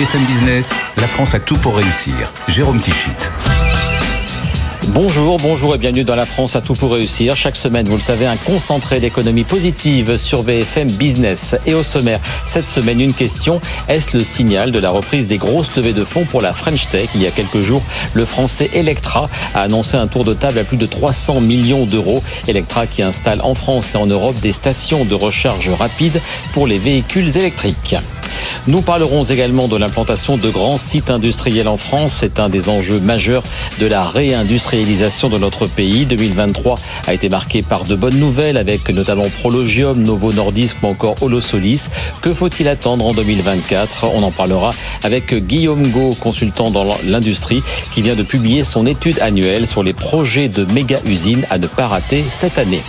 [0.00, 2.32] BFM Business, la France a tout pour réussir.
[2.48, 3.10] Jérôme Tichit.
[4.94, 7.36] Bonjour, bonjour et bienvenue dans la France à tout pour réussir.
[7.36, 11.54] Chaque semaine, vous le savez, un concentré d'économie positive sur BFM Business.
[11.66, 13.60] Et au sommaire, cette semaine, une question.
[13.88, 17.10] Est-ce le signal de la reprise des grosses levées de fonds pour la French Tech
[17.14, 17.82] Il y a quelques jours,
[18.14, 22.24] le français Electra a annoncé un tour de table à plus de 300 millions d'euros.
[22.48, 26.22] Electra qui installe en France et en Europe des stations de recharge rapide
[26.54, 27.96] pour les véhicules électriques.
[28.66, 32.16] Nous parlerons également de l'implantation de grands sites industriels en France.
[32.20, 33.42] C'est un des enjeux majeurs
[33.78, 36.06] de la réindustrialisation de notre pays.
[36.06, 41.22] 2023 a été marqué par de bonnes nouvelles avec notamment Prologium, Novo Nordisk ou encore
[41.22, 41.88] Holosolis.
[42.20, 44.70] Que faut-il attendre en 2024 On en parlera
[45.02, 47.62] avec Guillaume Go, consultant dans l'industrie,
[47.94, 51.88] qui vient de publier son étude annuelle sur les projets de méga-usines à ne pas
[51.88, 52.82] rater cette année.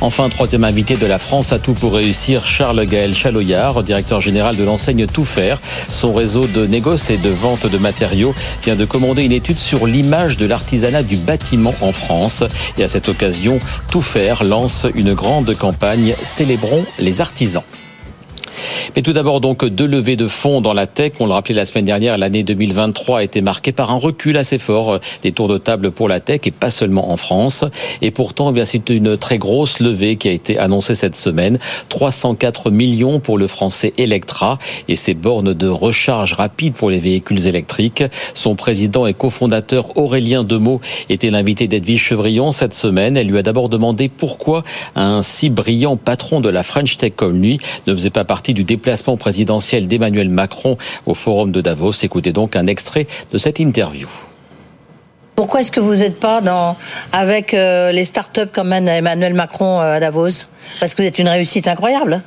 [0.00, 4.56] Enfin, troisième invité de la France à tout pour réussir, Charles Gaël Chaloyard, directeur général
[4.56, 5.60] de l'enseigne Tout Faire.
[5.88, 9.86] Son réseau de négoce et de vente de matériaux vient de commander une étude sur
[9.86, 12.44] l'image de l'artisanat du bâtiment en France.
[12.78, 13.58] Et à cette occasion,
[13.90, 17.64] Tout Faire lance une grande campagne Célébrons les artisans.
[18.96, 21.12] Mais tout d'abord, donc, deux levées de fonds dans la tech.
[21.20, 24.58] On le rappelait la semaine dernière, l'année 2023 a été marquée par un recul assez
[24.58, 27.64] fort euh, des tours de table pour la tech et pas seulement en France.
[28.02, 31.58] Et pourtant, eh bien, c'est une très grosse levée qui a été annoncée cette semaine.
[31.88, 37.46] 304 millions pour le français Electra et ses bornes de recharge rapide pour les véhicules
[37.46, 38.04] électriques.
[38.34, 43.16] Son président et cofondateur Aurélien Demeaux était l'invité d'Edwige Chevrillon cette semaine.
[43.16, 44.64] Elle lui a d'abord demandé pourquoi
[44.96, 48.64] un si brillant patron de la French Tech comme lui ne faisait pas partie du
[48.64, 51.92] déplacement présidentiel d'Emmanuel Macron au Forum de Davos.
[52.02, 54.08] Écoutez donc un extrait de cette interview.
[55.40, 56.76] Pourquoi est-ce que vous n'êtes pas dans,
[57.12, 60.48] avec euh, les startups comme Emmanuel Macron euh, à Davos?
[60.80, 62.20] Parce que vous êtes une réussite incroyable.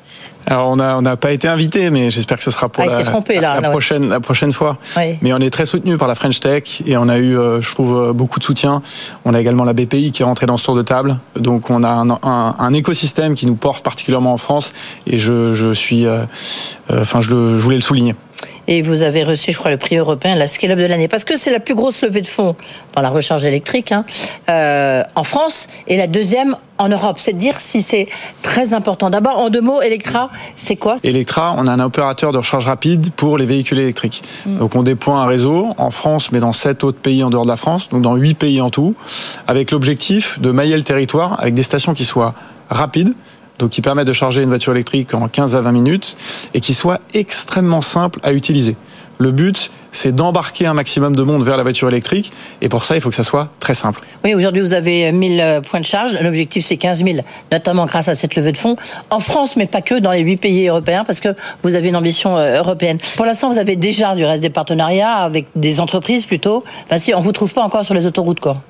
[0.48, 3.62] Alors on n'a on pas été invité, mais j'espère que ce sera pour ah, la,
[3.62, 4.80] la, prochaine la prochaine fois.
[5.22, 7.72] Mais on est très soutenu par la French Tech et on a eu, euh, je
[7.72, 8.82] trouve, beaucoup de soutien.
[9.26, 11.84] On a également la BPI qui est rentrée dans ce tour de table, donc on
[11.84, 14.74] a un, un, un écosystème qui nous porte particulièrement en France
[15.06, 16.08] et je, je suis,
[16.90, 18.16] enfin je, je voulais le souligner
[18.68, 21.38] et vous avez reçu, je crois, le prix européen, la Scale-up de l'année, parce que
[21.38, 22.56] c'est la plus grosse levée de fonds
[22.96, 24.06] dans la recharge électrique hein,
[24.50, 27.18] euh, en France et la deuxième en Europe.
[27.20, 28.08] C'est de dire si c'est
[28.42, 29.10] très important.
[29.10, 30.98] D'abord, en deux mots, Electra, c'est quoi?
[31.04, 34.24] Electra, on a un opérateur de recharge rapide pour les véhicules électriques.
[34.46, 34.58] Mm.
[34.58, 37.50] Donc on déploie un réseau en France, mais dans sept autres pays en dehors de
[37.50, 38.96] la France, donc dans huit pays en tout,
[39.48, 42.34] avec l'objectif de mailler le territoire avec des stations qui soient
[42.70, 43.14] rapides,
[43.60, 46.18] donc qui permet de charger une voiture électrique en 15 à 20 minutes
[46.54, 48.76] et qui soit extrêmement simple à utiliser.
[49.20, 52.32] Le but, c'est d'embarquer un maximum de monde vers la voiture électrique.
[52.62, 54.02] Et pour ça, il faut que ça soit très simple.
[54.24, 56.18] Oui, aujourd'hui, vous avez 1000 euh, points de charge.
[56.20, 57.20] L'objectif, c'est 15 000,
[57.52, 58.76] notamment grâce à cette levée de fonds.
[59.12, 61.30] En France, mais pas que, dans les 8 pays européens, parce que
[61.62, 62.98] vous avez une ambition euh, européenne.
[63.16, 66.64] Pour l'instant, vous avez déjà du reste des partenariats avec des entreprises plutôt.
[66.86, 68.62] Enfin, si, on vous trouve pas encore sur les autoroutes, quoi.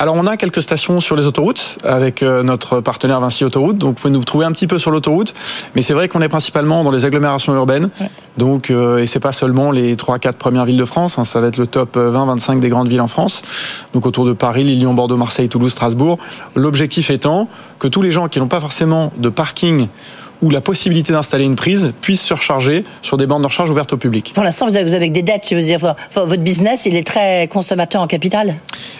[0.00, 3.96] Alors on a quelques stations sur les autoroutes avec euh, notre partenaire Vinci Autoroute, donc
[3.96, 5.34] vous pouvez nous trouver un petit peu sur l'autoroute,
[5.74, 7.90] mais c'est vrai qu'on est principalement dans les agglomérations urbaines,
[8.36, 11.48] donc euh, et c'est pas seulement les 3-4 premières villes de France, hein, ça va
[11.48, 13.42] être le top 20-25 euh, des grandes villes en France,
[13.92, 16.18] donc autour de Paris, Lyon, Bordeaux, Marseille, Toulouse, Strasbourg.
[16.54, 17.48] L'objectif étant
[17.80, 19.88] que tous les gens qui n'ont pas forcément de parking
[20.42, 23.92] ou la possibilité d'installer une prise puisse se recharger sur des bandes de recharge ouvertes
[23.92, 24.32] au public.
[24.34, 28.02] Pour l'instant, vous avez des dettes, je veux dire, votre business, il est très consommateur
[28.02, 28.56] en capital.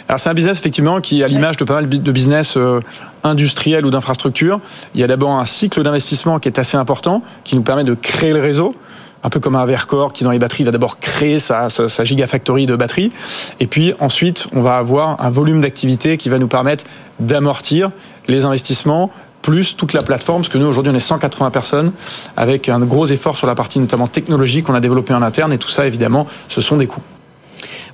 [0.09, 2.81] Alors c'est un business effectivement qui, à l'image de pas mal de business euh,
[3.25, 4.60] industriels ou d'infrastructures,
[4.94, 7.94] il y a d'abord un cycle d'investissement qui est assez important, qui nous permet de
[7.94, 8.75] créer le réseau,
[9.22, 12.05] un peu comme un Vercor qui dans les batteries va d'abord créer sa, sa, sa,
[12.05, 13.12] gigafactory de batteries.
[13.60, 16.84] Et puis ensuite on va avoir un volume d'activité qui va nous permettre
[17.20, 17.91] d'amortir
[18.28, 19.10] les investissements
[19.43, 21.93] plus toute la plateforme, parce que nous aujourd'hui on est 180 personnes
[22.37, 25.59] avec un gros effort sur la partie notamment technologique qu'on a développé en interne et
[25.59, 27.03] tout ça évidemment ce sont des coûts.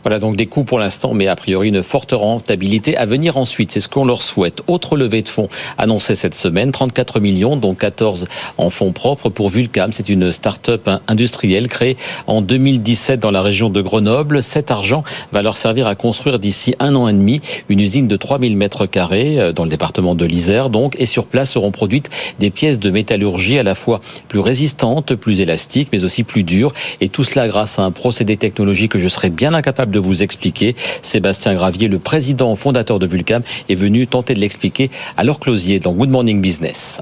[0.05, 3.73] Voilà donc des coûts pour l'instant, mais a priori une forte rentabilité à venir ensuite.
[3.73, 4.61] C'est ce qu'on leur souhaite.
[4.67, 5.49] Autre levée de fonds
[5.79, 8.27] annoncée cette semaine, 34 millions, dont 14
[8.59, 9.95] en fonds propres pour Vulcam.
[9.95, 11.97] C'est une start-up industrielle créée
[12.27, 14.43] en 2017 dans la région de Grenoble.
[14.43, 17.41] Cet argent va leur servir à construire d'ici un an et demi
[17.71, 21.25] une usine de 3000 mètres carrés euh, dans le département de l'Isère, donc, et sur
[21.25, 22.11] place seront produites
[22.41, 26.75] des pièces de métallurgie à la fois plus résistantes, plus élastiques, mais aussi plus dures.
[27.01, 30.23] Et tout cela grâce à un procédé technologique que je serais bien incapable de vous
[30.23, 30.77] expliquer.
[31.01, 35.81] Sébastien Gravier, le président fondateur de Vulcam, est venu tenter de l'expliquer à leur closier
[35.81, 37.01] dans Good Morning Business.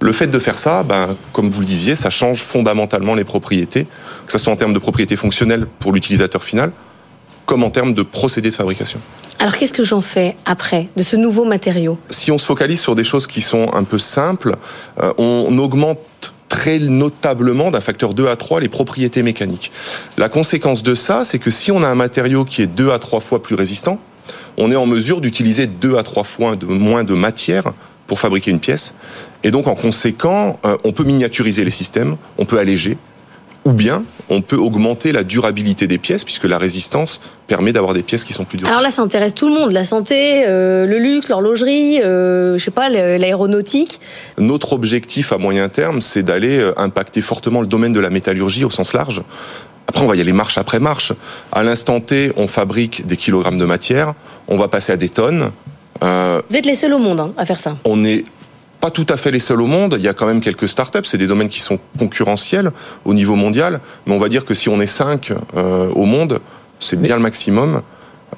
[0.00, 3.84] Le fait de faire ça, ben, comme vous le disiez, ça change fondamentalement les propriétés,
[4.26, 6.70] que ce soit en termes de propriétés fonctionnelles pour l'utilisateur final,
[7.46, 9.00] comme en termes de procédés de fabrication.
[9.40, 11.98] Alors qu'est-ce que j'en fais après de ce nouveau matériau?
[12.10, 14.56] Si on se focalise sur des choses qui sont un peu simples,
[15.00, 19.70] euh, on augmente très notablement d'un facteur 2 à 3 les propriétés mécaniques.
[20.16, 22.98] La conséquence de ça, c'est que si on a un matériau qui est 2 à
[22.98, 24.00] 3 fois plus résistant,
[24.56, 27.62] on est en mesure d'utiliser 2 à 3 fois de moins de matière
[28.08, 28.96] pour fabriquer une pièce.
[29.44, 32.98] Et donc, en conséquent, euh, on peut miniaturiser les systèmes, on peut alléger,
[33.68, 38.02] ou bien on peut augmenter la durabilité des pièces puisque la résistance permet d'avoir des
[38.02, 38.72] pièces qui sont plus durables.
[38.72, 42.64] Alors là, ça intéresse tout le monde, la santé, euh, le luxe, l'horlogerie, euh, je
[42.64, 44.00] sais pas, l'aéronautique.
[44.38, 48.64] Notre objectif à moyen terme, c'est d'aller euh, impacter fortement le domaine de la métallurgie
[48.64, 49.22] au sens large.
[49.86, 51.12] Après, on va y aller marche après marche.
[51.52, 54.14] À l'instant T, on fabrique des kilogrammes de matière,
[54.48, 55.50] on va passer à des tonnes.
[56.02, 57.76] Euh, Vous êtes les seuls au monde hein, à faire ça.
[57.84, 58.24] On est
[58.80, 59.96] pas tout à fait les seuls au monde.
[59.98, 61.04] Il y a quand même quelques startups.
[61.04, 62.70] C'est des domaines qui sont concurrentiels
[63.04, 63.80] au niveau mondial.
[64.06, 66.40] Mais on va dire que si on est cinq euh, au monde,
[66.78, 67.82] c'est bien le maximum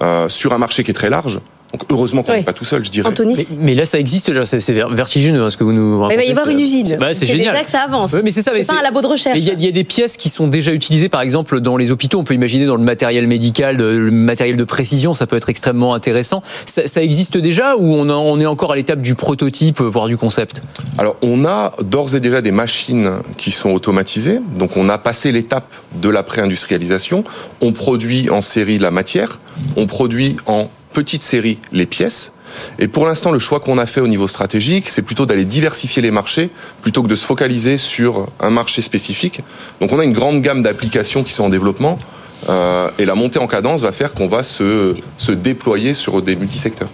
[0.03, 1.41] euh, sur un marché qui est très large.
[1.73, 3.09] Donc heureusement qu'on n'est pas tout seul, je dirais.
[3.09, 3.35] Anthony.
[3.37, 6.17] Mais, mais, là, ça existe, c'est vertigineux hein, ce que vous nous racontez.
[6.17, 6.97] Mais il va y avoir une usine.
[7.01, 7.53] Bah, c'est génial.
[7.53, 8.15] déjà que ça avance.
[8.25, 8.53] mais c'est ça.
[8.55, 9.39] C'est pas un labo de recherche.
[9.39, 12.19] Il y, y, a des pièces qui sont déjà utilisées, par exemple, dans les hôpitaux.
[12.19, 15.95] On peut imaginer dans le matériel médical, le matériel de précision, ça peut être extrêmement
[15.95, 16.43] intéressant.
[16.67, 20.09] Ça, ça existe déjà ou on, a, on est encore à l'étape du prototype, voire
[20.09, 20.63] du concept?
[20.99, 24.41] Alors, on a d'ores et déjà des machines qui sont automatisées.
[24.57, 27.25] Donc, on a passé l'étape de la pré-industrialisation.
[27.61, 29.39] On produit en série la matière.
[29.77, 32.33] On produit en petite série les pièces.
[32.79, 36.03] Et pour l'instant, le choix qu'on a fait au niveau stratégique, c'est plutôt d'aller diversifier
[36.03, 36.51] les marchés
[36.83, 39.41] plutôt que de se focaliser sur un marché spécifique.
[39.81, 41.99] Donc on a une grande gamme d'applications qui sont en développement.
[42.49, 46.37] Euh, et la montée en cadence va faire qu'on va se, se déployer sur des
[46.37, 46.89] multisecteurs.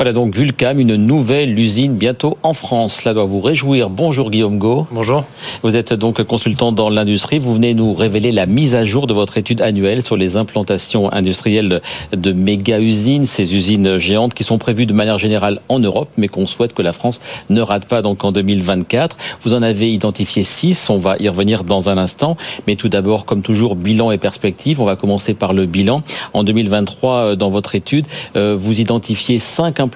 [0.00, 3.00] Voilà donc Vulcam, une nouvelle usine bientôt en France.
[3.02, 3.90] Cela doit vous réjouir.
[3.90, 4.86] Bonjour Guillaume Go.
[4.90, 5.26] Bonjour.
[5.62, 7.38] Vous êtes donc consultant dans l'industrie.
[7.38, 11.12] Vous venez nous révéler la mise à jour de votre étude annuelle sur les implantations
[11.12, 11.82] industrielles
[12.16, 16.46] de méga-usines, ces usines géantes qui sont prévues de manière générale en Europe, mais qu'on
[16.46, 17.20] souhaite que la France
[17.50, 19.18] ne rate pas donc en 2024.
[19.42, 20.88] Vous en avez identifié six.
[20.88, 22.38] On va y revenir dans un instant.
[22.66, 24.80] Mais tout d'abord, comme toujours, bilan et perspective.
[24.80, 26.02] On va commencer par le bilan.
[26.32, 29.89] En 2023, dans votre étude, vous identifiez cinq implantations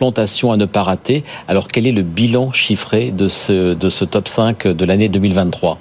[0.52, 1.24] à ne pas rater.
[1.48, 5.78] Alors quel est le bilan chiffré de ce, de ce top 5 de l'année 2023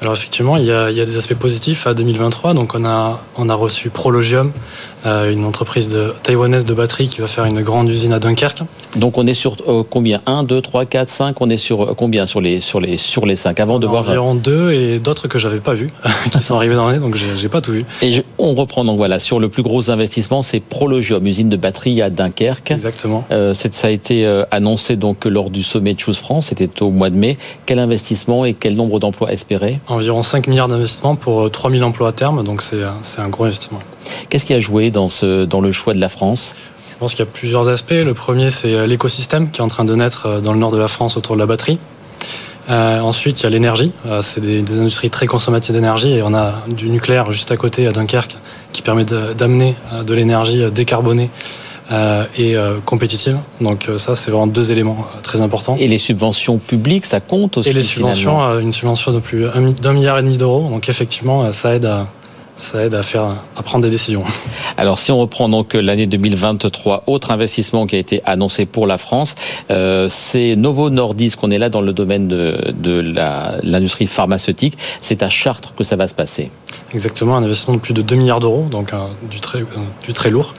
[0.00, 2.54] alors effectivement, il y, a, il y, a, des aspects positifs à 2023.
[2.54, 4.50] Donc on a, on a reçu Prologium,
[5.04, 8.62] euh, une entreprise de, taïwanaise de batterie qui va faire une grande usine à Dunkerque.
[8.96, 10.22] Donc on est sur euh, combien?
[10.24, 13.26] 1, 2, 3, 4, 5 On est sur euh, combien sur les, sur les, sur
[13.26, 14.08] les 5 Avant de voir...
[14.08, 15.88] Environ 2 et d'autres que j'avais pas vus,
[16.32, 17.84] qui sont arrivés dans l'année, donc j'ai pas tout vu.
[18.00, 21.56] Et je, on reprend donc voilà, sur le plus gros investissement, c'est Prologium, usine de
[21.56, 22.70] batterie à Dunkerque.
[22.70, 23.26] Exactement.
[23.30, 27.16] Ça a été annoncé donc lors du sommet de Choose France, c'était au mois de
[27.16, 27.36] mai.
[27.66, 32.12] Quel investissement et quel nombre d'emplois espérés Environ 5 milliards d'investissements pour 3000 emplois à
[32.12, 33.80] terme, donc c'est un gros investissement.
[34.28, 36.54] Qu'est-ce qui a joué dans, ce, dans le choix de la France?
[36.92, 37.90] Je pense qu'il y a plusieurs aspects.
[37.90, 40.88] Le premier, c'est l'écosystème qui est en train de naître dans le nord de la
[40.88, 41.78] France autour de la batterie.
[42.68, 43.92] Euh, ensuite, il y a l'énergie.
[44.06, 47.56] Euh, c'est des, des, industries très consommatrices d'énergie et on a du nucléaire juste à
[47.56, 48.36] côté à Dunkerque
[48.72, 53.38] qui permet d'amener de, de l'énergie décarbonée euh, et euh, compétitive.
[53.60, 55.76] Donc euh, ça, c'est vraiment deux éléments très importants.
[55.78, 59.46] Et les subventions publiques, ça compte aussi Et les subventions, une subvention de plus
[59.80, 60.68] d'un milliard et demi d'euros.
[60.68, 62.06] Donc effectivement, ça aide à
[62.60, 64.22] ça aide à faire à prendre des décisions.
[64.76, 68.98] Alors si on reprend donc l'année 2023, autre investissement qui a été annoncé pour la
[68.98, 69.34] France,
[69.70, 71.42] euh, c'est Novo Nordisk.
[71.42, 73.14] On est là dans le domaine de, de
[73.62, 74.76] l'industrie pharmaceutique.
[75.00, 76.50] C'est à Chartres que ça va se passer.
[76.92, 78.98] Exactement, un investissement de plus de 2 milliards d'euros, donc euh,
[79.30, 79.64] du très euh,
[80.02, 80.54] du très lourd.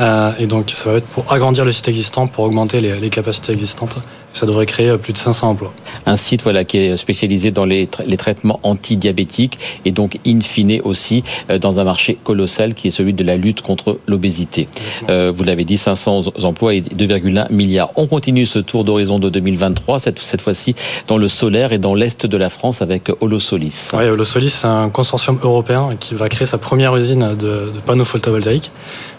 [0.00, 3.10] Euh, et donc ça va être pour agrandir le site existant, pour augmenter les, les
[3.10, 3.98] capacités existantes.
[4.36, 5.72] Ça devrait créer plus de 500 emplois.
[6.04, 10.42] Un site voilà qui est spécialisé dans les, tra les traitements antidiabétiques et donc in
[10.42, 14.68] fine aussi euh, dans un marché colossal qui est celui de la lutte contre l'obésité.
[15.08, 17.90] Euh, vous l'avez dit, 500 emplois et 2,1 milliards.
[17.96, 20.74] On continue ce tour d'horizon de 2023, cette, cette fois-ci
[21.08, 23.92] dans le solaire et dans l'est de la France avec Holosolis.
[23.94, 28.70] Oui, Holosolis, c'est un consortium européen qui va créer sa première usine de, panneaux photovoltaïques.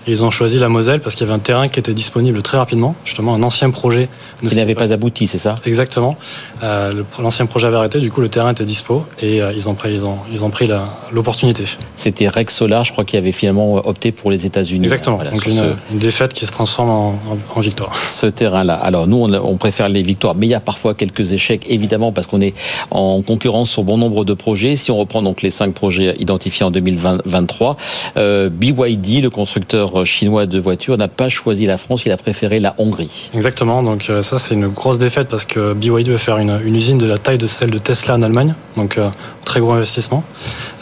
[0.08, 2.42] Et ils ont choisi la Moselle parce qu'il y avait un terrain qui était disponible
[2.42, 4.08] très rapidement, justement un ancien projet.
[4.48, 5.56] Qui n'avait pas abouti, c'est ça?
[5.66, 6.16] Exactement.
[6.64, 9.74] Euh, L'ancien projet avait arrêté, du coup le terrain était dispo et euh, ils ont
[9.74, 10.70] pris, ils ont, ils ont pris
[11.12, 11.66] l'opportunité.
[11.96, 14.86] C'était Rex Solar, je crois, qui avait finalement opté pour les États-Unis.
[14.86, 15.18] Exactement.
[15.18, 15.64] Voilà, Donc une, ce...
[15.92, 17.98] une, défaite qui se transforme en, en, en victoire.
[17.98, 18.76] Ce terrain-là.
[18.76, 22.12] Alors nous, on, on, préfère les victoires, mais il y a parfois quelques échecs, évidemment,
[22.12, 22.54] parce qu'on est
[22.92, 24.76] en concurrence sur bon nombre de projets.
[24.76, 27.76] Si on reprend donc les cinq projets identifiés en 2023,
[28.18, 32.60] euh, BYD, le constructeur chinois de voitures n'a pas choisi la France, il a préféré
[32.60, 33.30] la Hongrie.
[33.34, 36.76] Exactement, donc euh, ça c'est une grosse défaite parce que BYD veut faire une, une,
[36.76, 39.10] usine de la taille de celle de Tesla en Allemagne, donc euh,
[39.46, 40.24] très gros investissement.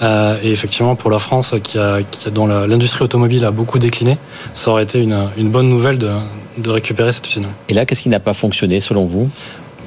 [0.02, 3.80] Euh, et effectivement pour la France qui a, qui a dont l'industrie automobile a beaucoup
[3.80, 4.18] décliné,
[4.54, 6.12] ça aurait été une, une bonne nouvelle de,
[6.58, 7.48] de récupérer cette usine.
[7.70, 9.30] Et là, qu'est-ce qui n'a pas fonctionné selon vous?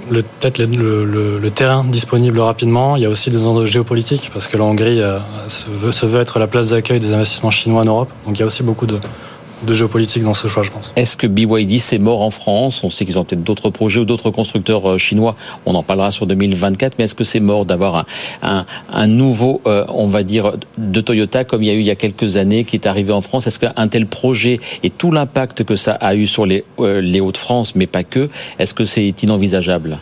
[0.09, 2.97] Peut-être le, terrain disponible rapidement.
[2.97, 5.19] Il y a aussi des enjeux géopolitiques parce que la Hongrie euh,
[5.69, 8.11] veut, se veut être la place d'accueil des investissements chinois en Europe.
[8.27, 8.99] Donc il y a aussi beaucoup de,
[9.63, 10.93] de géopolitique dans ce choix, je pense.
[10.97, 12.85] Est-ce que BYD c'est mort en France?
[12.85, 15.35] On sait qu'ils ont peut-être d'autres projets ou d'autres constructeurs euh, chinois.
[15.67, 16.95] On en parlera sur 2024.
[16.99, 18.05] Mais est-ce que c'est mort d'avoir un,
[18.43, 21.87] un, un nouveau, euh, on va dire, de Toyota comme il y a eu il
[21.87, 23.47] y a quelques années qui est arrivé en France?
[23.47, 27.21] Est-ce qu'un tel projet et tout l'impact que ça a eu sur les, euh, les
[27.21, 29.99] Hauts-de-France, mais pas que, est-ce que c'est inenvisageable?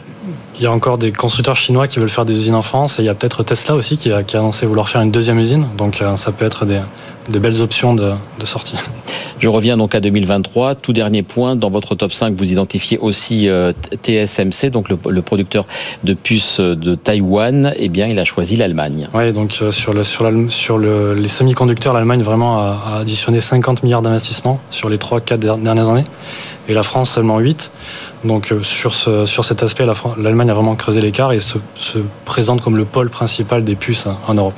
[0.59, 3.03] Il y a encore des constructeurs chinois qui veulent faire des usines en France et
[3.03, 5.39] il y a peut-être Tesla aussi qui a, qui a annoncé vouloir faire une deuxième
[5.39, 5.67] usine.
[5.77, 6.81] Donc euh, ça peut être des,
[7.29, 8.77] des belles options de, de sortie.
[9.39, 10.77] Je reviens donc à 2023.
[10.77, 15.23] Tout dernier point, dans votre top 5, vous identifiez aussi euh, TSMC, donc le, le
[15.23, 15.67] producteur
[16.05, 17.73] de puces de Taïwan.
[17.77, 19.09] Eh bien, il a choisi l'Allemagne.
[19.15, 23.41] Oui, donc euh, sur, le, sur, sur le, les semi-conducteurs, l'Allemagne vraiment a, a additionné
[23.41, 26.05] 50 milliards d'investissements sur les 3-4 dernières années
[26.69, 27.71] et la France seulement 8.
[28.25, 31.59] Donc euh, sur, ce, sur cet aspect, la l'Allemagne a vraiment creusé l'écart et se,
[31.75, 34.55] se présente comme le pôle principal des puces hein, en Europe.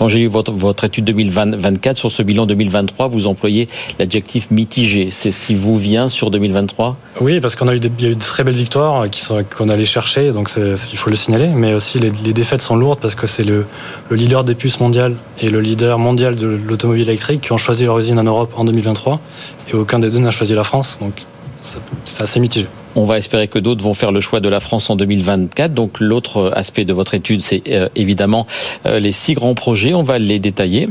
[0.00, 5.10] Quand j'ai eu votre, votre étude 2024 sur ce bilan 2023, vous employez l'adjectif mitigé.
[5.10, 8.14] C'est ce qui vous vient sur 2023 Oui, parce qu'on a eu y a eu
[8.14, 11.48] de très belles victoires euh, qu'on allait chercher, donc il faut le signaler.
[11.48, 13.66] Mais aussi les, défaites sont lourdes parce que c'est le,
[14.08, 17.84] le leader des puces mondiales et le leader mondial de l'automobile électrique qui ont choisi
[17.84, 19.20] leur usine en Europe en 2023
[19.68, 20.96] et aucun des deux n'a choisi la France.
[21.02, 21.12] Donc
[21.60, 22.68] c'est assez mitigé.
[22.96, 25.74] On va espérer que d'autres vont faire le choix de la France en 2024.
[25.74, 28.46] Donc l'autre aspect de votre étude, c'est euh, évidemment
[28.86, 29.94] euh, les six grands projets.
[29.94, 30.88] On va les détailler.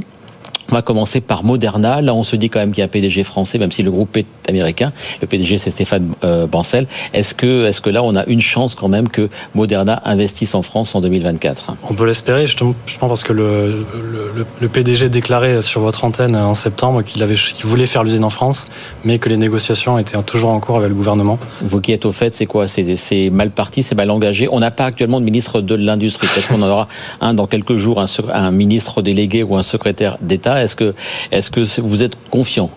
[0.72, 2.02] On va commencer par Moderna.
[2.02, 3.92] Là, on se dit quand même qu'il y a un PDG français, même si le
[3.92, 4.92] groupe est américain.
[5.22, 6.86] Le PDG, c'est Stéphane euh, Bancel.
[7.14, 10.62] Est-ce que, est-ce que là, on a une chance quand même que Moderna investisse en
[10.62, 15.10] France en 2024 On peut l'espérer, justement, justement parce que le, le, le- le PDG
[15.10, 18.66] déclarait sur votre antenne en septembre qu'il avait, qu'il voulait faire l'usine en France,
[19.04, 21.40] mais que les négociations étaient toujours en cours avec le gouvernement.
[21.62, 22.68] Vous qui êtes au fait, c'est quoi?
[22.68, 24.48] C'est mal parti, c'est mal engagé.
[24.52, 26.28] On n'a pas actuellement de ministre de l'Industrie.
[26.28, 26.88] Peut-être qu'on en aura
[27.22, 30.59] un dans quelques jours, un ministre délégué ou un secrétaire d'État.
[30.63, 30.94] Est-ce que,
[31.32, 32.70] est-ce que vous êtes confiant?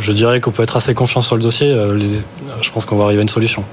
[0.00, 1.68] Je dirais qu'on peut être assez confiant sur le dossier.
[1.68, 1.98] euh,
[2.60, 3.64] je pense qu'on va arriver à une solution.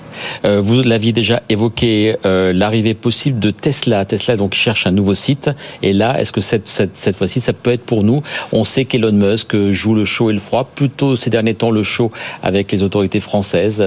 [0.46, 4.06] Euh, Vous l'aviez déjà évoqué, euh, l'arrivée possible de Tesla.
[4.06, 5.50] Tesla donc cherche un nouveau site.
[5.82, 8.22] Et là, est-ce que cette, cette, cette fois-ci, ça peut être pour nous?
[8.54, 10.70] On sait qu'Elon Musk joue le chaud et le froid.
[10.74, 12.12] Plutôt ces derniers temps le chaud
[12.44, 13.84] avec les autorités françaises.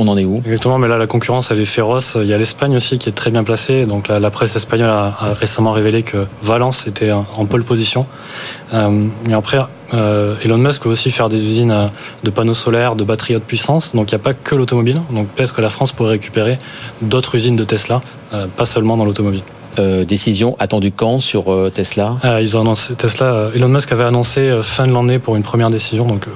[0.00, 0.36] On en est où?
[0.44, 2.16] Exactement, mais là la concurrence elle est féroce.
[2.20, 3.84] Il y a l'Espagne aussi qui est très bien placée.
[3.84, 8.06] Donc la, la presse espagnole a, a récemment révélé que Valence était en, pole position.
[8.72, 9.58] Euh, et après,
[9.94, 11.86] euh, Elon Musk veut aussi faire des usines euh,
[12.22, 13.94] de panneaux solaires, de batteries haute puissance.
[13.96, 15.00] Donc il n'y a pas que l'automobile.
[15.10, 16.58] Donc peut-être que la France pourrait récupérer
[17.02, 18.00] d'autres usines de Tesla,
[18.32, 19.42] euh, pas seulement dans l'automobile.
[19.80, 22.16] Euh, Décision attendue quand sur euh, Tesla?
[22.24, 23.50] Euh, ils ont annoncé Tesla.
[23.54, 26.06] Elon Musk avait annoncé fin de l'année pour une première décision.
[26.06, 26.26] Donc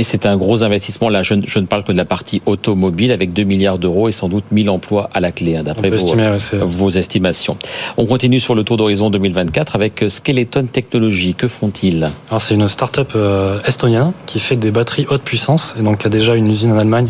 [0.00, 1.08] Et c'est un gros investissement.
[1.08, 4.08] Là, je, ne- je ne parle que de la partie automobile avec 2 milliards d'euros
[4.08, 6.90] et sans doute 1000 emplois à la clé, hein, d'après vos, estimer, ouais, c'est- vos
[6.90, 7.56] estimations.
[7.96, 11.34] On continue sur le tour d'horizon 2024 avec Skeleton Technologies.
[11.34, 12.08] Que font-ils?
[12.30, 16.06] Alors c'est une start-up euh, estonienne qui fait des batteries haute puissance et donc qui
[16.06, 17.08] a déjà une usine en Allemagne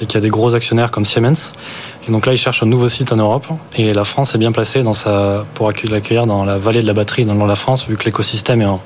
[0.00, 1.54] et qui a des gros actionnaires comme Siemens.
[2.06, 4.52] Et donc là, ils cherchent un nouveau site en Europe et la France est bien
[4.52, 7.48] placée dans sa, pour accue- l'accueillir dans la vallée de la batterie dans le nord
[7.48, 8.80] de la France vu que l'écosystème est, en-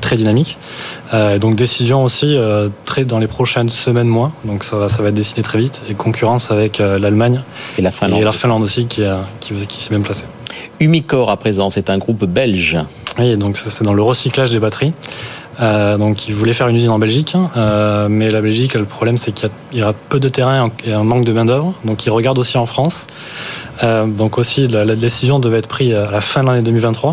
[0.00, 0.58] très dynamique.
[1.14, 4.32] Euh, donc décision aussi euh, très dans les prochaines semaines, mois.
[4.44, 7.42] Donc ça va, ça va être décidé très vite et concurrence avec euh, l'Allemagne
[7.78, 10.24] Et la Finlande et la Finlande aussi qui, a- qui, qui s'est bien placée.
[10.80, 12.78] Umicore à présent, c'est un groupe belge.
[13.18, 14.92] Oui, donc c'est dans le recyclage des batteries.
[15.60, 19.32] Donc ils voulaient faire une usine en Belgique, euh, mais la Belgique, le problème c'est
[19.32, 21.74] qu'il y a- y, aura peu de terrain et un manque de main d'œuvre.
[21.84, 23.06] Donc ils regardent aussi en France.
[23.82, 27.12] Donc aussi la, la décision devait être prise à la fin de l'année 2023.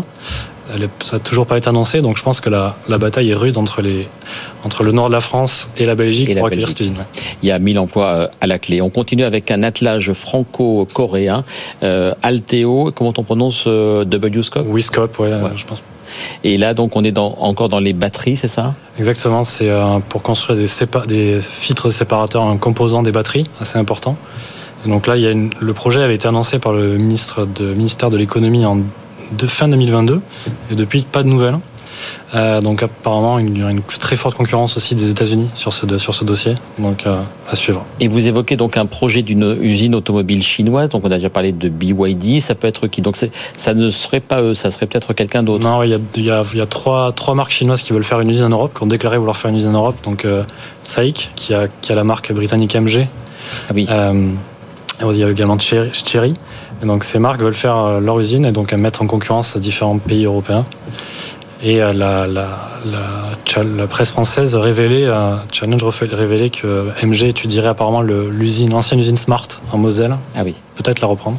[0.74, 3.34] Elle ça n'a toujours pas été annoncé, donc je pense que la, la bataille est
[3.34, 4.06] rude entre, les,
[4.64, 6.78] entre le nord de la France et la Belgique Et la pour accueillir Belgique.
[6.78, 6.98] cette usine.
[6.98, 7.22] ouais.
[7.42, 8.80] Il y a 1000 emplois euh, à la clé.
[8.82, 11.44] On continue avec un attelage franco-coréen,
[11.82, 15.82] euh, Alteo, comment on prononce euh, W-Scope Wiscop, ouais, je pense.
[16.42, 18.74] Et là, donc, on est dans, encore dans les batteries, c'est ça?
[18.98, 23.78] Exactement, c'est euh, pour construire des, sépa- des filtres séparateurs en composant des batteries, assez
[23.78, 24.16] important.
[24.86, 27.46] Et donc là, il y a une- le projet avait été annoncé par le ministre
[27.46, 28.78] de, ministère de l'économie en
[29.32, 30.20] de fin 2022,
[30.70, 31.58] et depuis, pas de nouvelles.
[32.34, 35.98] Euh, donc apparemment, il y a une très forte concurrence aussi des États-Unis sur ce,
[35.98, 37.20] sur ce dossier, donc euh,
[37.50, 37.84] à suivre.
[38.00, 41.52] Et vous évoquez donc un projet d'une usine automobile chinoise, donc on a déjà parlé
[41.52, 43.02] de BYD, ça peut être qui?
[43.02, 45.64] Donc ça ne serait pas eux, ça serait peut-être quelqu'un d'autre.
[45.64, 47.92] Non, il y a, il y a, il y a trois, trois marques chinoises qui
[47.92, 49.96] veulent faire une usine en Europe, qui ont déclaré vouloir faire une usine en Europe.
[50.04, 50.42] Donc euh,
[50.82, 53.06] SAIC, qui a, qui a la marque britannique MG,
[53.68, 53.86] Ah oui.
[55.00, 56.34] Il y a également Cherry.
[56.82, 59.56] Et donc ces marques veulent faire euh, leur usine et donc euh, mettre en concurrence
[59.56, 60.64] différents pays européens.
[61.62, 62.48] Et euh, la, la,
[62.84, 65.08] la, la, presse française révélait,
[65.52, 70.16] Challenge révélait que MG étudierait apparemment l'usine, l'ancienne usine Smart en Moselle.
[70.36, 70.54] Ah oui.
[70.76, 71.38] Peut-être la reprendre.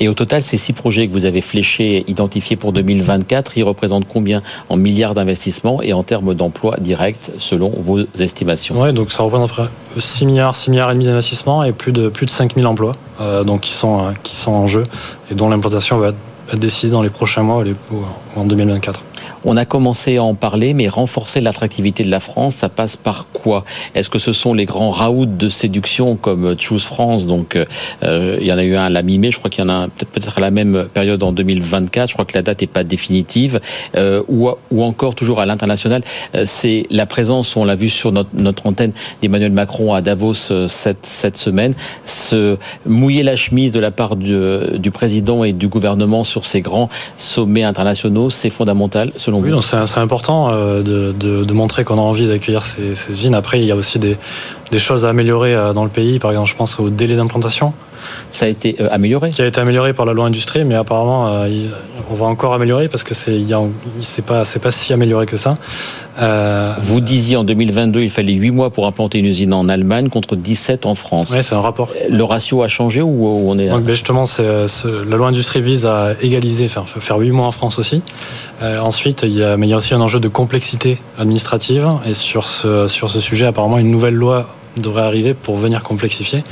[0.00, 4.06] Et au total, ces six projets que vous avez fléchés, identifiés pour 2024, ils représentent
[4.08, 9.22] combien en milliards d'investissements et en termes d'emplois directs, selon vos estimations Oui, donc ça
[9.22, 12.26] représente à peu près 6 milliards, 6 milliards et demi d'investissements et plus de, plus
[12.26, 14.82] de 5000 emplois euh, donc qui, sont, euh, qui sont en jeu
[15.30, 17.96] et dont l'implantation va être décidée dans les prochains mois ou
[18.36, 19.00] en 2024.
[19.44, 23.26] On a commencé à en parler, mais renforcer l'attractivité de la France, ça passe par
[23.32, 23.64] quoi?
[23.94, 27.26] Est-ce que ce sont les grands raouts de séduction comme Choose France?
[27.26, 27.56] Donc,
[28.02, 29.70] euh, il y en a eu un à la mi-mai, je crois qu'il y en
[29.70, 32.08] a peut-être à la même période en 2024.
[32.08, 33.60] Je crois que la date n'est pas définitive.
[33.96, 36.02] Euh, ou, encore toujours à l'international,
[36.34, 40.68] euh, c'est la présence, on l'a vu sur notre, antenne d'Emmanuel Macron à Davos euh,
[40.68, 41.74] cette, semaine,
[42.04, 46.88] se mouiller la chemise de la part du, président et du gouvernement sur ces grands
[47.16, 52.26] sommets internationaux, c'est fondamental oui, c'est important euh, de, de, de, montrer qu'on a envie
[52.26, 53.34] d'accueillir ces, ces.
[53.34, 54.16] Après, il y a aussi des,
[54.74, 56.18] des choses à améliorer euh, dans le pays.
[56.18, 57.72] Par exemple, je pense au délai d'implantation
[58.30, 61.28] ça a été euh, amélioré Qui a été amélioré par la loi industrie, mais apparemment,
[61.28, 61.68] euh,
[62.10, 63.40] on va encore améliorer parce que c'est,
[64.26, 65.56] pas, pas si amélioré que ça.
[66.20, 70.08] Euh, Vous disiez en 2022, il fallait 8 mois pour implanter une usine en Allemagne
[70.08, 71.30] contre 17 en France.
[71.32, 71.90] Oui, c'est un rapport.
[72.08, 75.86] Le ratio a changé ou on est Donc, ben justement, c'est, la loi industrie vise
[75.86, 78.02] à égaliser, faire, faire 8 mois en France aussi.
[78.62, 81.88] Euh, ensuite, il y a, mais il y a aussi un enjeu de complexité administrative
[82.06, 86.42] et sur ce, sur ce sujet, apparemment, une nouvelle loi devrait arriver pour venir complexifier.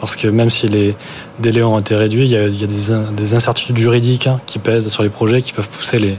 [0.00, 0.94] Parce que même si les
[1.38, 5.02] délais ont été réduits, il y a, des, des, incertitudes juridiques hein, qui pèsent sur
[5.02, 6.18] les projets, qui peuvent pousser les,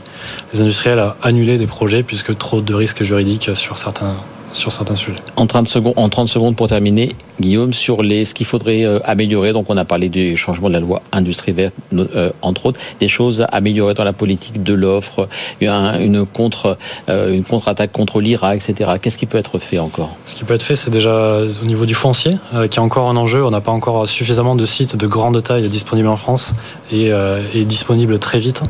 [0.59, 4.15] industriels à annuler des projets, puisque trop de risques juridiques sur certains,
[4.51, 5.17] sur certains sujets.
[5.35, 8.99] En 30 secondes, en 30 secondes pour terminer, Guillaume, sur les, ce qu'il faudrait euh,
[9.03, 9.51] améliorer.
[9.51, 13.07] Donc, on a parlé du changement de la loi industrie verte, euh, entre autres, des
[13.07, 15.27] choses à améliorer dans la politique de l'offre,
[15.61, 16.77] une contre,
[17.09, 18.91] euh, une contre-attaque contre l'IRA, etc.
[19.01, 20.15] Qu'est-ce qui peut être fait encore?
[20.25, 22.37] Ce qui peut être fait, c'est déjà au niveau du foncier,
[22.69, 23.43] qui est encore un enjeu.
[23.43, 26.53] On n'a pas encore suffisamment de sites de grande taille disponibles en France
[26.91, 27.11] et,
[27.53, 28.63] et disponibles très vite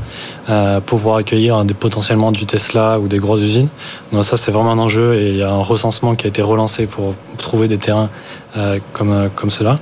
[0.46, 3.70] pour pouvoir accueillir des, potentiellement du Tesla ou des grosses usines.
[4.22, 6.86] Ça, c'est vraiment un enjeu et il y a un recensement qui a été relancé
[6.86, 8.10] pour trouver des terrains
[8.94, 9.78] comme, euh, comme cela.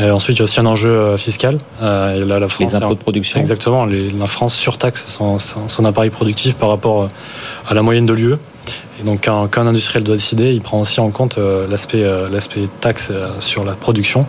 [0.00, 1.58] Euh, ensuite, il y a aussi un enjeu fiscal.
[1.80, 3.40] Là, la France, les impôts de production.
[3.40, 3.84] Exactement.
[3.84, 7.08] Les, la France surtaxe son, son, appareil productif par rapport
[7.66, 8.36] à la moyenne de l'UE.
[9.00, 12.68] Et donc, quand, quand, un industriel doit décider, il prend aussi en compte l'aspect l'aspect
[12.80, 14.26] taxe sur la production.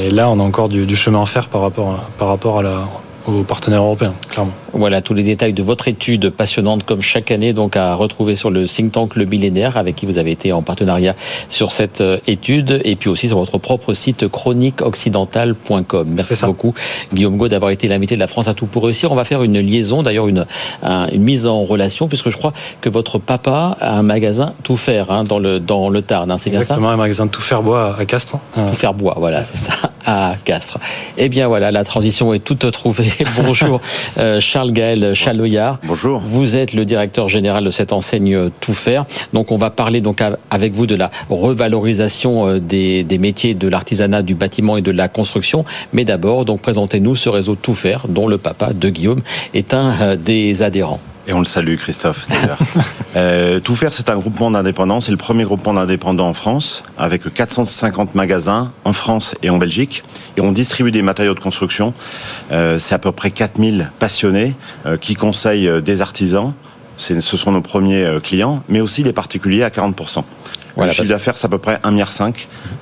[0.00, 2.62] et là, on a encore du, du chemin à faire par rapport par rapport à
[2.62, 2.84] la
[3.26, 4.52] aux partenaires européens, clairement.
[4.72, 8.50] Voilà tous les détails de votre étude passionnante comme chaque année, donc à retrouver sur
[8.50, 11.14] le think tank Le Millénaire, avec qui vous avez été en partenariat
[11.48, 16.08] sur cette euh, étude, et puis aussi sur votre propre site chroniqueoccidentale.com.
[16.08, 16.74] Merci beaucoup,
[17.12, 19.10] Guillaume Gaud, d'avoir été l'invité de la France à tout pour réussir.
[19.12, 20.46] On va faire une liaison, d'ailleurs une,
[20.84, 25.10] une mise en relation, puisque je crois que votre papa a un magasin tout faire
[25.10, 26.64] hein, dans le dans le Tarn, hein, c'est bien ça?
[26.64, 28.38] Exactement, un magasin tout faire bois à Castres.
[28.54, 29.72] Tout faire bois, voilà, c'est ça,
[30.04, 30.78] à Castres.
[31.16, 33.10] Eh bien voilà, la transition est toute trouvée.
[33.36, 33.80] Bonjour
[34.18, 35.78] euh, Charles Gaël Chaloyard.
[35.84, 36.20] Bonjour.
[36.24, 39.06] Vous êtes le directeur général de cette enseigne Tout Faire.
[39.32, 43.68] Donc on va parler donc avec vous de la revalorisation euh, des, des métiers de
[43.68, 45.64] l'artisanat, du bâtiment et de la construction.
[45.92, 49.22] Mais d'abord, donc présentez-nous ce réseau Tout Faire dont le papa de Guillaume
[49.54, 51.00] est un euh, des adhérents.
[51.28, 52.26] Et on le salue, Christophe.
[53.16, 55.00] euh, Tout faire, c'est un groupement d'indépendants.
[55.00, 60.04] C'est le premier groupement d'indépendants en France, avec 450 magasins en France et en Belgique.
[60.36, 61.94] Et on distribue des matériaux de construction.
[62.52, 64.54] Euh, c'est à peu près 4000 passionnés
[64.86, 66.52] euh, qui conseillent des artisans.
[66.96, 70.24] Ce sont nos premiers clients, mais aussi des particuliers à 40%.
[70.76, 72.10] Voilà, le chiffre d'affaires, c'est à peu près 1,5 milliard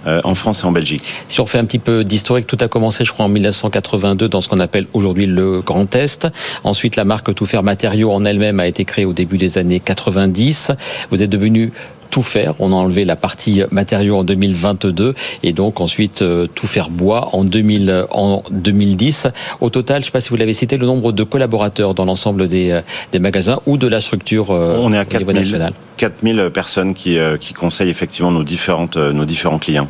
[0.06, 1.04] euh, en France et en Belgique.
[1.28, 4.40] Si on fait un petit peu d'historique, tout a commencé, je crois, en 1982 dans
[4.40, 6.26] ce qu'on appelle aujourd'hui le Grand Est.
[6.64, 9.80] Ensuite, la marque Tout Faire Matériaux en elle-même a été créée au début des années
[9.80, 10.72] 90.
[11.10, 11.72] Vous êtes devenu
[12.14, 12.54] tout faire.
[12.60, 17.30] On a enlevé la partie matériaux en 2022 et donc ensuite euh, tout faire bois
[17.32, 19.26] en, 2000, en 2010.
[19.60, 22.04] Au total, je ne sais pas si vous l'avez cité, le nombre de collaborateurs dans
[22.04, 25.18] l'ensemble des, euh, des magasins ou de la structure euh, On est à 4 au
[25.18, 25.72] niveau national.
[25.96, 29.88] 4000 personnes qui, euh, qui conseillent effectivement nos, différentes, euh, nos différents clients.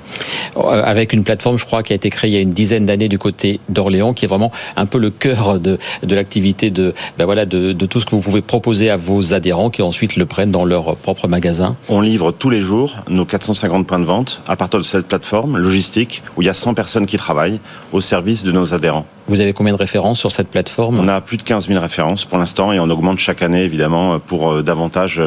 [0.56, 3.08] Avec une plateforme, je crois, qui a été créée il y a une dizaine d'années
[3.08, 7.24] du côté d'Orléans, qui est vraiment un peu le cœur de, de l'activité de, ben
[7.24, 10.26] voilà, de, de, tout ce que vous pouvez proposer à vos adhérents qui ensuite le
[10.26, 11.76] prennent dans leur propre magasin.
[11.88, 15.58] On livre tous les jours nos 450 points de vente à partir de cette plateforme
[15.58, 17.60] logistique où il y a 100 personnes qui travaillent
[17.92, 19.06] au service de nos adhérents.
[19.26, 21.00] Vous avez combien de références sur cette plateforme?
[21.00, 24.18] On a plus de 15 000 références pour l'instant et on augmente chaque année évidemment
[24.18, 25.22] pour davantage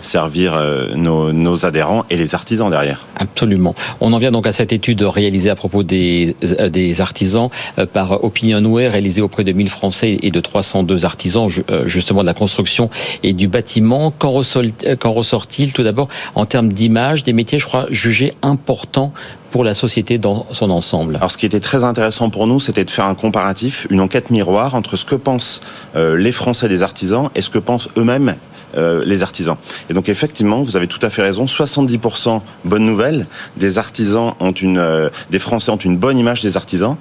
[0.00, 0.52] servir servir
[0.94, 3.06] nos, nos adhérents et les artisans derrière.
[3.16, 3.74] Absolument.
[4.00, 6.36] On en vient donc à cette étude réalisée à propos des,
[6.70, 7.48] des artisans
[7.92, 11.48] par Opinionware, réalisée auprès de 1000 Français et de 302 artisans,
[11.86, 12.88] justement de la construction
[13.24, 14.12] et du bâtiment.
[14.16, 19.12] Qu'en ressort-il tout d'abord en termes d'image des métiers, je crois, jugés importants
[19.50, 21.16] pour la société dans son ensemble?
[21.16, 24.30] Alors ce qui était très intéressant pour nous, c'était de faire un comparatif, une enquête
[24.30, 25.60] miroir entre ce que pensent
[25.96, 28.36] euh, les Français des artisans et ce que pensent eux-mêmes
[28.76, 29.56] euh, les artisans.
[29.90, 31.44] Et donc effectivement, vous avez tout à fait raison.
[31.44, 33.26] 70% bonne nouvelle.
[33.56, 36.96] Des artisans ont une, euh, des Français ont une bonne image des artisans,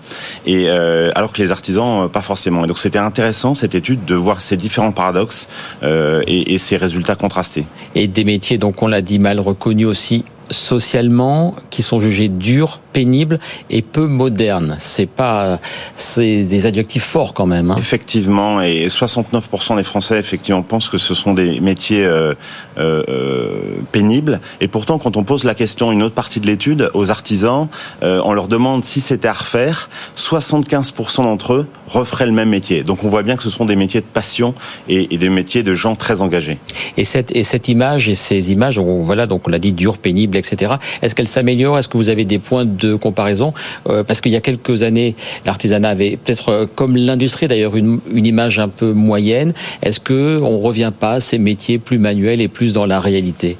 [0.45, 2.63] et alors que les artisans pas forcément.
[2.63, 5.47] Et donc c'était intéressant cette étude de voir ces différents paradoxes
[5.83, 7.65] et, et ces résultats contrastés.
[7.95, 12.81] Et des métiers donc on l'a dit mal reconnus aussi socialement qui sont jugés durs,
[12.91, 14.77] pénibles et peu modernes.
[14.79, 15.59] C'est pas,
[15.95, 17.71] c'est des adjectifs forts quand même.
[17.71, 17.75] Hein.
[17.77, 22.33] Effectivement, et 69% des Français effectivement pensent que ce sont des métiers euh,
[22.77, 23.59] euh, euh,
[23.91, 24.39] pénibles.
[24.59, 27.67] Et pourtant, quand on pose la question, une autre partie de l'étude, aux artisans,
[28.01, 29.89] on leur demande si c'était à refaire.
[30.17, 32.83] 75% d'entre eux referaient le même métier.
[32.83, 34.53] Donc on voit bien que ce sont des métiers de passion
[34.87, 36.57] et, et des métiers de gens très engagés.
[36.97, 39.97] Et cette, et cette image et ces images, on, voilà, donc on l'a dit, dur,
[39.97, 40.73] pénible, etc.
[41.01, 43.53] Est-ce qu'elle s'améliore Est-ce que vous avez des points de comparaison
[43.89, 45.15] euh, Parce qu'il y a quelques années,
[45.45, 49.53] l'artisanat avait peut-être, euh, comme l'industrie d'ailleurs, une, une, image un peu moyenne.
[49.81, 53.57] Est-ce que on revient pas à ces métiers plus manuels et plus dans la réalité?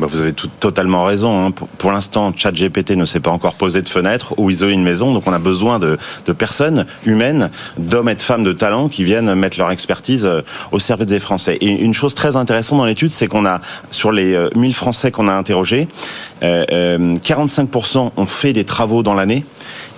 [0.00, 1.46] Bah, vous avez tout, totalement raison.
[1.46, 1.50] Hein.
[1.50, 5.12] Pour, pour l'instant, ChatGPT ne s'est pas encore posé de fenêtre ou isolé une maison,
[5.12, 9.04] donc on a besoin de, de personnes humaines, d'hommes et de femmes de talent qui
[9.04, 11.56] viennent mettre leur expertise euh, au service des Français.
[11.60, 13.60] Et une chose très intéressante dans l'étude, c'est qu'on a,
[13.90, 15.88] sur les 1000 Français qu'on a interrogés,
[16.42, 19.44] euh, euh, 45% ont fait des travaux dans l'année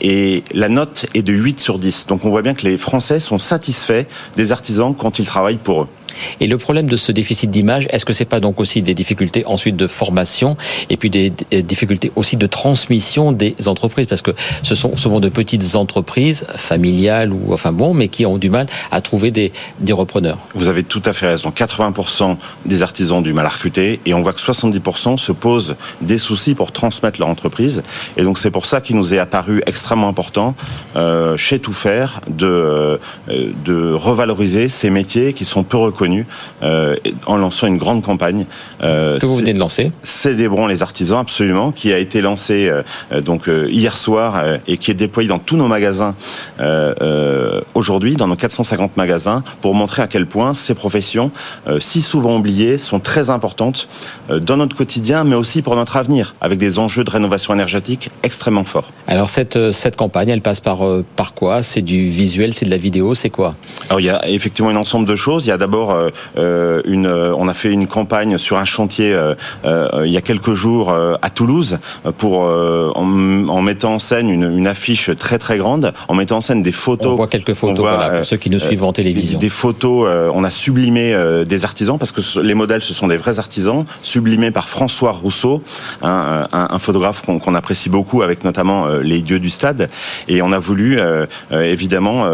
[0.01, 2.07] et la note est de 8 sur 10.
[2.07, 4.05] Donc on voit bien que les Français sont satisfaits
[4.37, 5.89] des artisans quand ils travaillent pour eux.
[6.41, 9.45] Et le problème de ce déficit d'image, est-ce que c'est pas donc aussi des difficultés
[9.47, 10.57] ensuite de formation
[10.91, 11.31] et puis des
[11.63, 14.07] difficultés aussi de transmission des entreprises?
[14.07, 18.39] Parce que ce sont souvent de petites entreprises familiales ou enfin bon, mais qui ont
[18.39, 20.39] du mal à trouver des, des repreneurs.
[20.55, 21.51] Vous avez tout à fait raison.
[21.51, 25.77] 80% des artisans ont du mal à recruter et on voit que 70% se posent
[26.01, 27.83] des soucis pour transmettre leur entreprise.
[28.17, 30.55] Et donc c'est pour ça qu'il nous est apparu extrêmement important
[30.97, 32.99] euh, chez Tout Faire de, euh,
[33.65, 36.08] de revaloriser ces métiers qui sont peu reconnus
[36.63, 38.47] euh, en lançant une grande campagne.
[38.83, 43.21] Euh, que vous venez de lancer Célébrons les artisans, absolument, qui a été lancé euh,
[43.21, 46.15] donc hier soir et qui est déployé dans tous nos magasins
[47.75, 51.31] aujourd'hui, dans nos 450 magasins, pour montrer à quel point ces professions,
[51.79, 53.89] si souvent oubliées, sont très importantes
[54.29, 58.65] dans notre quotidien, mais aussi pour notre avenir, avec des enjeux de rénovation énergétique extrêmement
[58.65, 58.93] forts.
[59.07, 60.81] Alors cette, cette campagne, elle passe par,
[61.17, 61.63] par quoi?
[61.63, 63.55] C'est du visuel, c'est de la vidéo, c'est quoi?
[63.89, 65.47] Alors il y a effectivement un ensemble de choses.
[65.47, 68.65] Il y a d'abord euh, euh, une, euh, on a fait une campagne sur un
[68.65, 69.17] chantier
[69.65, 71.79] il y a quelques jours à Toulouse
[72.17, 76.73] pour en, mettant en scène une, affiche très très grande, en mettant en scène des
[76.73, 77.13] photos.
[77.13, 79.39] On voit quelques photos voilà, pour ceux qui nous suivent en télévision.
[79.39, 83.39] Des, photos, on a sublimé des artisans parce que les modèles ce sont des vrais
[83.39, 85.63] artisans, sublimés par François Rousseau,
[86.03, 89.89] un, un, photographe qu'on apprécie beaucoup avec notamment les dieux du stade.
[90.29, 90.99] Et on a voulu
[91.51, 92.27] évidemment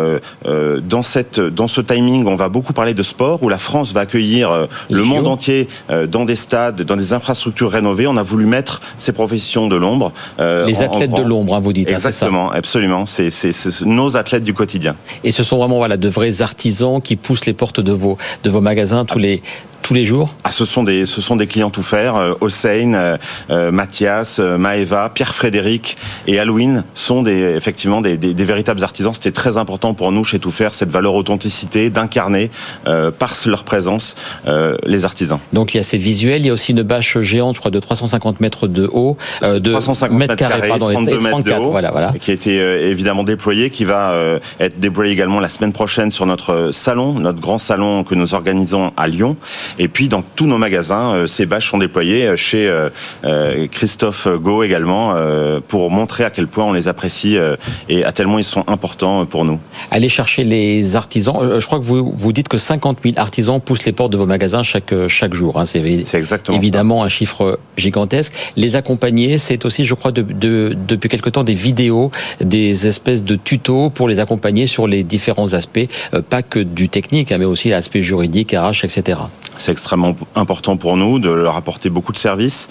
[0.83, 4.01] dans cette dans ce timing, on va beaucoup parler de sport où la France va
[4.01, 8.09] accueillir euh, le monde entier euh, dans des stades, dans des infrastructures rénovées.
[8.09, 10.13] On a voulu mettre ces professions de l'ombre.
[10.41, 11.89] Euh, les athlètes de l'ombre, hein, vous dites.
[11.89, 13.07] Hein, Exactement, absolument.
[13.07, 13.31] C'est
[13.87, 14.97] nos athlètes du quotidien.
[15.23, 18.51] Et ce sont vraiment voilà de vrais artisans qui poussent les portes de vos de
[18.51, 19.41] vos magasins tous les
[19.85, 22.17] tous les jours ah, ce sont des ce sont des clients tout faire.
[22.17, 23.17] Euh, Hossein, euh,
[23.51, 29.13] euh, Mathias, Maeva, Pierre Frédéric et Halloween sont des effectivement des, des, des véritables artisans.
[29.13, 32.51] C'était très important pour nous chez Tout faire cette valeur authenticité d'incarner
[33.19, 34.17] par leur présence
[34.87, 35.39] les artisans.
[35.53, 37.71] Donc il y a ces visuels, il y a aussi une bâche géante, je crois
[37.71, 41.91] de 350 mètres de haut, de 350 mètres carrés, pardon, 32 mètres de haut, voilà,
[41.91, 42.13] voilà.
[42.21, 44.15] qui a été évidemment déployé, qui va
[44.61, 48.93] être déployé également la semaine prochaine sur notre salon, notre grand salon que nous organisons
[48.97, 49.37] à Lyon.
[49.79, 54.29] Et puis dans tous nos magasins, euh, ces bâches sont déployées euh, chez euh, Christophe
[54.29, 55.15] Go également
[55.69, 57.37] pour montrer à quel point on les apprécie
[57.89, 59.59] et à tellement ils sont importants pour nous.
[59.91, 61.59] Allez chercher les artisans.
[61.59, 64.27] Je crois que vous vous dites que 50 000 artisans poussent les portes de vos
[64.27, 65.59] magasins chaque chaque jour.
[65.59, 65.65] Hein.
[65.67, 68.33] C'est exactement évidemment un chiffre gigantesque.
[68.57, 72.11] Les accompagner, c'est aussi, je crois, de, de, depuis quelque temps des vidéos,
[72.41, 75.87] des espèces de tutos pour les accompagner sur les différents aspects,
[76.31, 79.19] pas que du technique, hein, mais aussi l'aspect juridique, RH, etc.
[79.59, 82.69] C'est extrêmement important pour nous de leur apporter beaucoup de services.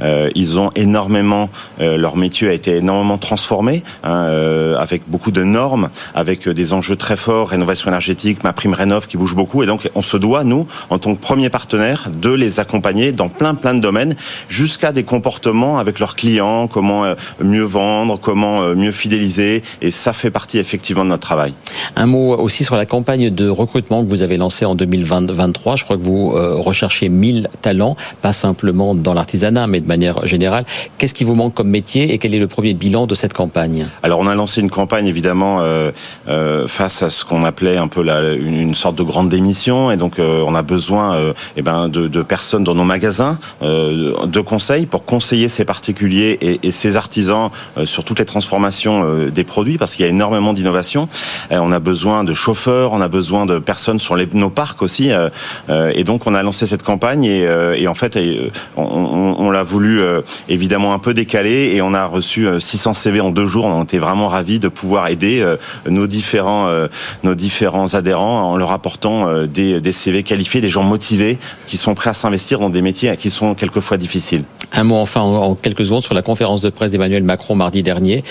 [0.00, 1.48] Euh, ils ont énormément,
[1.80, 6.72] euh, leur métier a été énormément transformé hein, euh, avec beaucoup de normes, avec des
[6.72, 9.62] enjeux très forts, rénovation énergétique, ma prime rénov qui bouge beaucoup.
[9.62, 13.28] Et donc on se doit, nous, en tant que premier partenaire, de les accompagner dans
[13.28, 14.16] plein plein de domaines,
[14.48, 17.04] jusqu'à des comportements avec leurs clients, comment
[17.42, 19.62] mieux vendre, comment mieux fidéliser.
[19.80, 21.54] Et ça fait partie effectivement de notre travail.
[21.96, 25.76] Un mot aussi sur la campagne de recrutement que vous avez lancée en 2023.
[25.76, 30.26] Je crois que vous euh, recherchez 1000 talents, pas simplement dans l'artisanat, mais de manière
[30.26, 30.64] générale.
[30.98, 33.86] Qu'est-ce qui vous manque comme métier et quel est le premier bilan de cette campagne?
[34.02, 35.90] Alors on a lancé une campagne évidemment euh,
[36.28, 39.96] euh, face à ce qu'on appelait un peu la, une, sorte de grande démission et
[39.96, 41.16] donc on a besoin
[41.56, 46.96] eh ben, de, personnes dans nos magasins de conseils pour conseiller ces particuliers et, ces
[46.96, 47.50] artisans
[47.84, 51.08] sur toutes les transformations des produits parce qu'il y a énormément d'innovation.
[51.50, 55.10] on a besoin de chauffeurs, on a besoin de personnes sur nos parcs aussi
[55.68, 58.48] et donc donc on a lancé cette campagne et, euh, en fait euh,
[58.78, 63.30] on, l'a voulu euh, évidemment un peu décaler et on a reçu 600 CV en
[63.30, 63.66] deux jours.
[63.66, 65.44] On était vraiment ravis de pouvoir aider
[65.86, 66.66] nos différents
[67.94, 72.60] adhérents en leur apportant des CV qualifiés, des gens motivés qui sont prêts à s'investir
[72.60, 74.44] dans des métiers qui sont quelquefois difficiles.
[74.72, 78.24] Un mot enfin en quelques secondes sur la conférence de presse d'Emmanuel Macron mardi dernier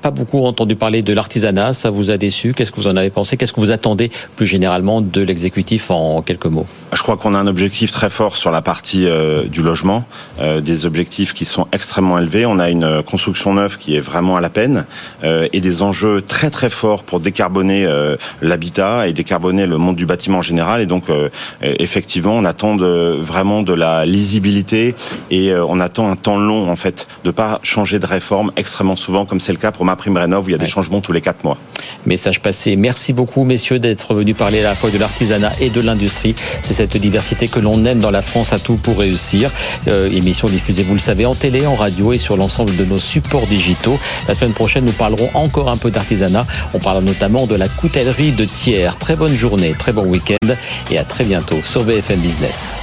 [0.00, 1.72] pas beaucoup entendu parler de l'artisanat.
[1.72, 2.54] Ça vous a déçu?
[2.54, 3.36] Qu'est-ce que vous en avez pensé?
[3.36, 6.66] Qu'est-ce que vous attendez plus généralement de l'exécutif en quelques mots?
[6.92, 10.04] Je crois qu'on a un objectif très fort sur la partie euh, du logement,
[10.40, 12.46] euh, des objectifs qui sont extrêmement élevés.
[12.46, 14.86] On a une construction neuve qui est vraiment à la peine
[15.22, 17.86] euh, et des enjeux très très forts pour décarboner
[18.42, 20.80] l'habitat et décarboner le monde du bâtiment en général.
[20.80, 21.04] Et donc
[21.62, 24.94] effectivement, on attend vraiment de la lisibilité
[25.30, 29.26] et on attend un temps long en fait de pas changer de réforme extrêmement souvent
[29.26, 31.20] comme c'est le cas pour ma prime rénov, il y a des changements tous les
[31.20, 31.58] quatre mois.
[32.06, 32.76] Message passé.
[32.76, 36.34] Merci beaucoup, messieurs, d'être venus parler à la fois de l'artisanat et de l'industrie.
[36.62, 39.50] C'est cette diversité que l'on aime dans la France à tout pour réussir.
[39.88, 42.98] Euh, émission diffusée, vous le savez, en télé, en radio et sur l'ensemble de nos
[42.98, 43.98] supports digitaux.
[44.28, 46.46] La semaine prochaine, nous parlerons encore un peu d'artisanat.
[46.74, 48.90] On parle notamment de la coutellerie de Thiers.
[48.98, 50.54] Très bonne journée, très bon week-end
[50.90, 52.82] et à très bientôt sur BFM Business.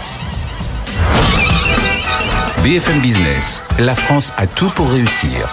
[2.63, 5.47] BFM Business, la France a tout pour réussir.